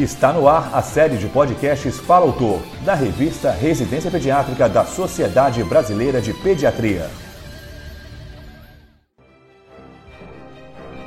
Está 0.00 0.32
no 0.32 0.48
ar 0.48 0.70
a 0.72 0.80
série 0.80 1.18
de 1.18 1.26
podcasts 1.26 1.98
Fala 1.98 2.24
Autor, 2.24 2.62
da 2.86 2.94
revista 2.94 3.50
Residência 3.50 4.10
Pediátrica 4.10 4.66
da 4.66 4.82
Sociedade 4.82 5.62
Brasileira 5.62 6.22
de 6.22 6.32
Pediatria. 6.32 7.10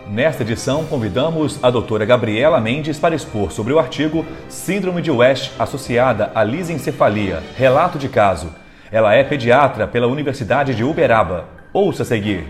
Nesta 0.07 0.43
edição, 0.43 0.85
convidamos 0.85 1.57
a 1.63 1.71
doutora 1.71 2.05
Gabriela 2.05 2.61
Mendes 2.61 2.99
para 2.99 3.15
expor 3.15 3.51
sobre 3.51 3.73
o 3.73 3.79
artigo 3.79 4.23
Síndrome 4.47 5.01
de 5.01 5.09
West 5.09 5.53
associada 5.57 6.31
à 6.35 6.43
lisencefalia, 6.43 7.41
relato 7.57 7.97
de 7.97 8.07
caso. 8.07 8.53
Ela 8.91 9.15
é 9.15 9.23
pediatra 9.23 9.87
pela 9.87 10.05
Universidade 10.05 10.75
de 10.75 10.83
Uberaba. 10.83 11.45
Ouça 11.73 12.03
a 12.03 12.05
seguir. 12.05 12.45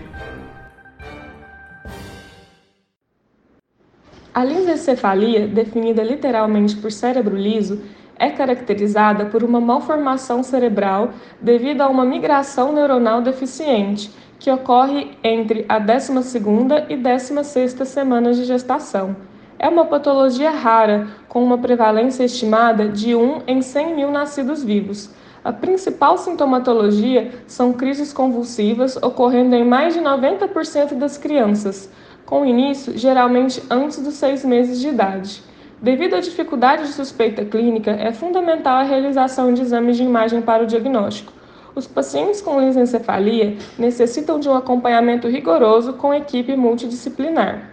A 4.34 4.42
lisencefalia, 4.42 5.46
definida 5.46 6.02
literalmente 6.02 6.74
por 6.74 6.90
cérebro 6.90 7.36
liso, 7.36 7.80
é 8.18 8.30
caracterizada 8.30 9.26
por 9.26 9.44
uma 9.44 9.60
malformação 9.60 10.42
cerebral 10.42 11.10
devido 11.40 11.82
a 11.82 11.88
uma 11.88 12.04
migração 12.04 12.72
neuronal 12.72 13.22
deficiente, 13.22 14.10
que 14.40 14.50
ocorre 14.50 15.12
entre 15.22 15.64
a 15.68 15.80
12ª 15.80 16.86
e 16.88 16.96
16ª 16.96 17.84
semanas 17.84 18.36
de 18.36 18.44
gestação. 18.44 19.14
É 19.56 19.68
uma 19.68 19.84
patologia 19.84 20.50
rara, 20.50 21.06
com 21.28 21.40
uma 21.44 21.58
prevalência 21.58 22.24
estimada 22.24 22.88
de 22.88 23.14
1 23.14 23.42
em 23.46 23.62
100 23.62 23.94
mil 23.94 24.10
nascidos 24.10 24.64
vivos. 24.64 25.10
A 25.44 25.52
principal 25.52 26.18
sintomatologia 26.18 27.30
são 27.46 27.72
crises 27.72 28.12
convulsivas 28.12 28.96
ocorrendo 28.96 29.54
em 29.54 29.64
mais 29.64 29.94
de 29.94 30.00
90% 30.00 30.94
das 30.94 31.16
crianças, 31.16 31.88
com 32.24 32.44
início 32.44 32.96
geralmente 32.96 33.62
antes 33.70 33.98
dos 34.02 34.14
seis 34.14 34.44
meses 34.44 34.80
de 34.80 34.88
idade. 34.88 35.42
Devido 35.80 36.16
à 36.16 36.20
dificuldade 36.20 36.84
de 36.84 36.92
suspeita 36.92 37.44
clínica, 37.44 37.90
é 37.90 38.10
fundamental 38.12 38.76
a 38.76 38.82
realização 38.82 39.52
de 39.52 39.62
exames 39.62 39.96
de 39.96 40.02
imagem 40.02 40.40
para 40.40 40.62
o 40.62 40.66
diagnóstico. 40.66 41.32
Os 41.74 41.86
pacientes 41.86 42.40
com 42.40 42.60
lisencefalia 42.60 43.56
necessitam 43.78 44.38
de 44.38 44.48
um 44.48 44.54
acompanhamento 44.54 45.28
rigoroso 45.28 45.94
com 45.94 46.14
equipe 46.14 46.56
multidisciplinar. 46.56 47.70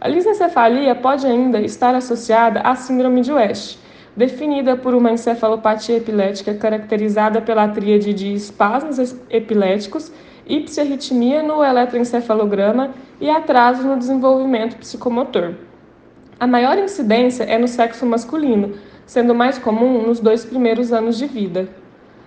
A 0.00 0.08
lisencefalia 0.08 0.94
pode 0.94 1.26
ainda 1.26 1.60
estar 1.60 1.94
associada 1.94 2.60
à 2.62 2.74
síndrome 2.74 3.20
de 3.20 3.32
West, 3.32 3.78
definida 4.16 4.76
por 4.76 4.94
uma 4.94 5.12
encefalopatia 5.12 5.98
epilética 5.98 6.54
caracterizada 6.54 7.40
pela 7.40 7.68
tríade 7.68 8.12
de 8.12 8.32
espasmos 8.32 9.14
epiléticos, 9.30 10.10
ipsiarritmia 10.46 11.42
no 11.42 11.62
eletroencefalograma 11.62 12.90
e 13.20 13.30
atraso 13.30 13.82
no 13.82 13.96
desenvolvimento 13.96 14.76
psicomotor. 14.76 15.54
A 16.38 16.46
maior 16.46 16.76
incidência 16.78 17.44
é 17.44 17.56
no 17.56 17.68
sexo 17.68 18.04
masculino, 18.04 18.74
sendo 19.06 19.34
mais 19.34 19.58
comum 19.58 20.06
nos 20.06 20.20
dois 20.20 20.44
primeiros 20.44 20.92
anos 20.92 21.16
de 21.16 21.26
vida. 21.26 21.68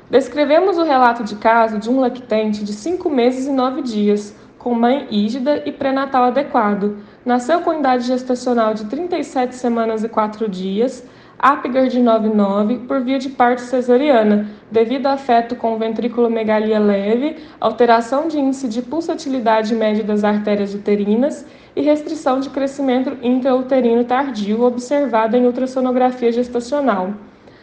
Descrevemos 0.10 0.78
o 0.78 0.84
relato 0.84 1.24
de 1.24 1.36
caso 1.36 1.80
de 1.80 1.90
um 1.90 2.00
lactente 2.00 2.64
de 2.64 2.74
5 2.74 3.10
meses 3.10 3.48
e 3.48 3.52
9 3.52 3.82
dias, 3.82 4.36
com 4.58 4.74
mãe 4.74 5.08
ígida 5.12 5.64
e 5.66 5.72
pré-natal 5.72 6.26
adequado. 6.26 6.98
Nasceu 7.26 7.62
com 7.62 7.74
idade 7.74 8.06
gestacional 8.06 8.74
de 8.74 8.86
37 8.86 9.56
semanas 9.56 10.04
e 10.04 10.10
4 10.10 10.48
dias, 10.48 11.04
Apgar 11.38 11.90
99 11.92 12.80
por 12.88 13.02
via 13.02 13.20
de 13.20 13.30
parto 13.30 13.60
cesariana, 13.60 14.48
devido 14.72 15.08
a 15.08 15.14
afeto 15.14 15.56
com 15.56 15.78
ventriculomegalia 15.78 16.80
leve, 16.80 17.36
alteração 17.60 18.28
de 18.28 18.40
índice 18.40 18.70
de 18.70 18.82
pulsatilidade 18.82 19.76
média 19.76 20.04
das 20.04 20.24
artérias 20.24 20.74
uterinas 20.74 21.46
e 21.76 21.82
restrição 21.82 22.40
de 22.40 22.50
crescimento 22.50 23.18
intrauterino 23.22 24.06
tardio 24.06 24.64
observada 24.64 25.38
em 25.38 25.46
ultrassonografia 25.46 26.32
gestacional. 26.32 27.14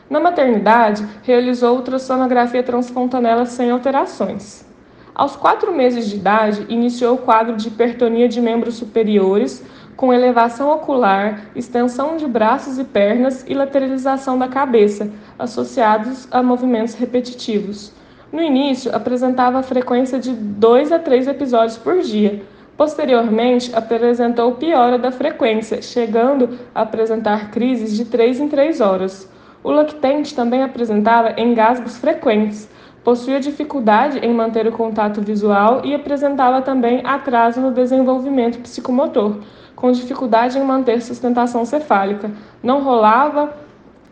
Na 0.08 0.20
maternidade, 0.20 1.06
realizou 1.22 1.76
ultrassonografia 1.76 2.62
transfontanela 2.62 3.46
sem 3.46 3.70
alterações. 3.70 4.70
Aos 5.14 5.36
quatro 5.36 5.72
meses 5.72 6.08
de 6.08 6.16
idade, 6.16 6.66
iniciou 6.68 7.16
o 7.16 7.18
quadro 7.18 7.56
de 7.56 7.68
hipertonia 7.68 8.28
de 8.28 8.40
membros 8.40 8.76
superiores, 8.76 9.64
com 9.96 10.12
elevação 10.12 10.70
ocular, 10.70 11.46
extensão 11.54 12.16
de 12.16 12.26
braços 12.26 12.78
e 12.78 12.84
pernas 12.84 13.44
e 13.46 13.54
lateralização 13.54 14.38
da 14.38 14.48
cabeça, 14.48 15.10
associados 15.38 16.26
a 16.30 16.42
movimentos 16.42 16.94
repetitivos. 16.94 17.92
No 18.32 18.40
início, 18.40 18.94
apresentava 18.94 19.58
a 19.58 19.62
frequência 19.62 20.18
de 20.18 20.32
2 20.32 20.90
a 20.90 20.98
3 20.98 21.28
episódios 21.28 21.76
por 21.76 22.00
dia. 22.00 22.42
Posteriormente, 22.76 23.70
apresentou 23.74 24.52
piora 24.52 24.98
da 24.98 25.12
frequência, 25.12 25.82
chegando 25.82 26.58
a 26.74 26.82
apresentar 26.82 27.50
crises 27.50 27.94
de 27.94 28.06
3 28.06 28.40
em 28.40 28.48
3 28.48 28.80
horas. 28.80 29.30
O 29.62 29.70
lactente 29.70 30.34
também 30.34 30.62
apresentava 30.62 31.38
engasgos 31.38 31.98
frequentes, 31.98 32.68
possuía 33.04 33.38
dificuldade 33.38 34.18
em 34.18 34.32
manter 34.32 34.66
o 34.66 34.72
contato 34.72 35.20
visual 35.20 35.82
e 35.84 35.94
apresentava 35.94 36.62
também 36.62 37.02
atraso 37.04 37.60
no 37.60 37.70
desenvolvimento 37.70 38.58
psicomotor, 38.60 39.36
com 39.74 39.90
dificuldade 39.92 40.58
em 40.58 40.64
manter 40.64 41.02
sustentação 41.02 41.64
cefálica, 41.64 42.30
não 42.62 42.82
rolava, 42.82 43.54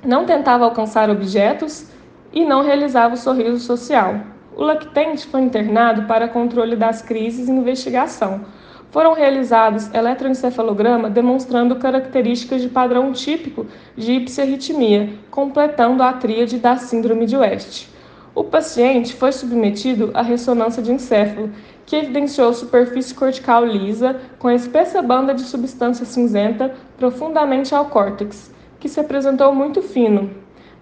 não 0.04 0.24
tentava 0.24 0.64
alcançar 0.64 1.10
objetos 1.10 1.86
e 2.32 2.44
não 2.44 2.62
realizava 2.62 3.14
o 3.14 3.18
sorriso 3.18 3.58
social. 3.58 4.20
O 4.56 4.62
lactente 4.62 5.26
foi 5.26 5.42
internado 5.42 6.02
para 6.02 6.28
controle 6.28 6.76
das 6.76 7.02
crises 7.02 7.48
e 7.48 7.52
investigação. 7.52 8.44
Foram 8.90 9.14
realizados 9.14 9.92
eletroencefalograma 9.94 11.08
demonstrando 11.08 11.76
características 11.76 12.60
de 12.60 12.68
padrão 12.68 13.12
típico 13.12 13.66
de 13.96 14.12
ipsiarritmia, 14.12 15.10
completando 15.30 16.02
a 16.02 16.12
tríade 16.12 16.58
da 16.58 16.76
síndrome 16.76 17.24
de 17.24 17.36
West. 17.36 17.88
O 18.34 18.44
paciente 18.44 19.14
foi 19.14 19.32
submetido 19.32 20.10
à 20.14 20.22
ressonância 20.22 20.82
de 20.82 20.92
encéfalo, 20.92 21.50
que 21.90 21.96
evidenciou 21.96 22.54
superfície 22.54 23.12
cortical 23.12 23.66
lisa 23.66 24.20
com 24.38 24.48
espessa 24.48 25.02
banda 25.02 25.34
de 25.34 25.40
substância 25.40 26.06
cinzenta 26.06 26.72
profundamente 26.96 27.74
ao 27.74 27.86
córtex, 27.86 28.54
que 28.78 28.88
se 28.88 29.00
apresentou 29.00 29.52
muito 29.52 29.82
fino. 29.82 30.30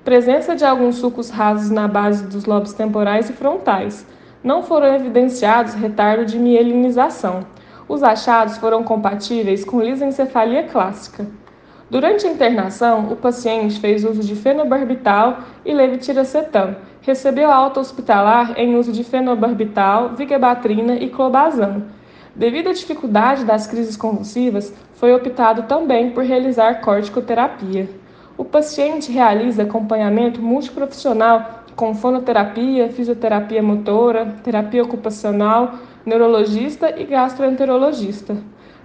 Presença 0.04 0.54
de 0.54 0.66
alguns 0.66 0.96
sulcos 0.96 1.30
rasos 1.30 1.70
na 1.70 1.88
base 1.88 2.26
dos 2.26 2.44
lobos 2.44 2.74
temporais 2.74 3.30
e 3.30 3.32
frontais. 3.32 4.06
Não 4.44 4.62
foram 4.62 4.94
evidenciados 4.94 5.72
retardo 5.72 6.26
de 6.26 6.38
mielinização. 6.38 7.40
Os 7.88 8.02
achados 8.02 8.58
foram 8.58 8.84
compatíveis 8.84 9.64
com 9.64 9.80
lisencefalia 9.80 10.64
clássica. 10.64 11.26
Durante 11.90 12.26
a 12.26 12.30
internação, 12.30 13.08
o 13.10 13.16
paciente 13.16 13.80
fez 13.80 14.04
uso 14.04 14.22
de 14.22 14.36
fenobarbital 14.36 15.38
e 15.64 15.72
levetiracetam. 15.72 16.76
Recebeu 17.00 17.50
alta 17.50 17.80
hospitalar 17.80 18.52
em 18.58 18.76
uso 18.76 18.92
de 18.92 19.02
fenobarbital, 19.02 20.10
vigabatrina 20.10 20.96
e 20.96 21.08
clobazam. 21.08 21.84
Devido 22.36 22.68
à 22.68 22.72
dificuldade 22.74 23.44
das 23.46 23.66
crises 23.66 23.96
convulsivas, 23.96 24.72
foi 24.94 25.14
optado 25.14 25.62
também 25.62 26.10
por 26.10 26.24
realizar 26.24 26.82
corticoterapia. 26.82 27.88
O 28.36 28.44
paciente 28.44 29.10
realiza 29.10 29.62
acompanhamento 29.62 30.42
multiprofissional 30.42 31.64
com 31.74 31.94
fonoterapia, 31.94 32.90
fisioterapia 32.90 33.62
motora, 33.62 34.34
terapia 34.44 34.82
ocupacional, 34.82 35.74
neurologista 36.04 36.94
e 37.00 37.04
gastroenterologista. 37.04 38.36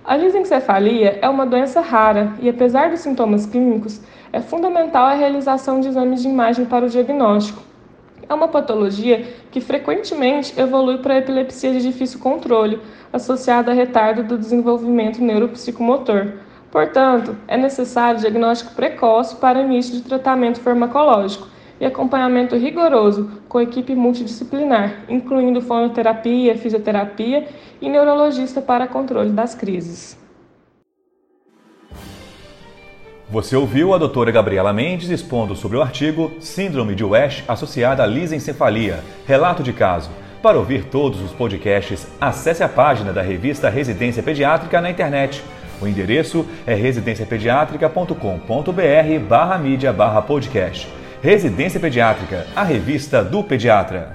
A 0.05 0.17
lisencefalia 0.17 1.17
é 1.21 1.29
uma 1.29 1.45
doença 1.45 1.79
rara 1.79 2.33
e, 2.41 2.49
apesar 2.49 2.89
dos 2.89 2.99
sintomas 2.99 3.45
clínicos, 3.45 4.01
é 4.33 4.41
fundamental 4.41 5.05
a 5.05 5.13
realização 5.13 5.79
de 5.79 5.87
exames 5.87 6.21
de 6.21 6.27
imagem 6.27 6.65
para 6.65 6.85
o 6.85 6.89
diagnóstico. 6.89 7.63
É 8.27 8.33
uma 8.33 8.49
patologia 8.49 9.25
que 9.49 9.61
frequentemente 9.61 10.59
evolui 10.59 10.97
para 10.97 11.19
epilepsia 11.19 11.71
de 11.71 11.81
difícil 11.81 12.19
controle, 12.19 12.81
associada 13.13 13.71
a 13.71 13.73
retardo 13.73 14.23
do 14.23 14.37
desenvolvimento 14.37 15.23
neuropsicomotor. 15.23 16.33
Portanto, 16.69 17.37
é 17.47 17.55
necessário 17.55 18.19
diagnóstico 18.19 18.75
precoce 18.75 19.37
para 19.37 19.61
início 19.61 19.93
de 19.93 20.01
tratamento 20.01 20.59
farmacológico 20.59 21.52
e 21.83 21.85
acompanhamento 21.85 22.55
rigoroso 22.55 23.29
com 23.49 23.59
equipe 23.59 23.93
multidisciplinar, 23.93 25.03
incluindo 25.09 25.61
fonoterapia, 25.61 26.57
fisioterapia 26.57 27.45
e 27.81 27.89
neurologista 27.89 28.61
para 28.61 28.87
controle 28.87 29.31
das 29.31 29.53
crises. 29.53 30.17
Você 33.29 33.53
ouviu 33.55 33.93
a 33.93 33.97
doutora 33.97 34.31
Gabriela 34.31 34.71
Mendes 34.71 35.09
expondo 35.09 35.57
sobre 35.57 35.75
o 35.75 35.81
artigo 35.81 36.31
Síndrome 36.39 36.95
de 36.95 37.03
West 37.03 37.43
associada 37.49 38.03
à 38.03 38.05
lisencefalia, 38.05 39.01
relato 39.25 39.61
de 39.61 39.73
caso. 39.73 40.09
Para 40.41 40.57
ouvir 40.57 40.85
todos 40.85 41.21
os 41.21 41.33
podcasts, 41.33 42.07
acesse 42.21 42.63
a 42.63 42.69
página 42.69 43.11
da 43.11 43.21
revista 43.21 43.69
Residência 43.69 44.23
Pediátrica 44.23 44.79
na 44.79 44.89
internet. 44.89 45.43
O 45.81 45.87
endereço 45.87 46.45
é 46.65 46.75
residenciapediatrica.com.br 46.75 49.27
barra 49.27 49.57
mídia 49.57 49.91
barra 49.91 50.21
podcast. 50.21 51.02
Residência 51.23 51.79
Pediátrica, 51.79 52.45
a 52.53 52.65
revista 52.65 53.23
do 53.23 53.41
pediatra. 53.41 54.11